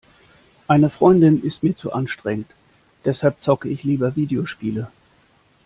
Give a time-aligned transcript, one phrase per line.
[0.67, 2.47] Eine Freundin ist mir zu anstrengend,
[3.05, 4.89] deshalb zocke ich lieber Videospiele.